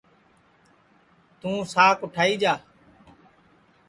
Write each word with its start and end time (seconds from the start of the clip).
توںساک 1.39 1.99
اوٹھائی 2.03 2.35
جا 2.41 2.53